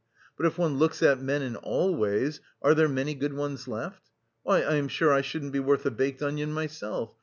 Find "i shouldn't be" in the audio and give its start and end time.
5.13-5.59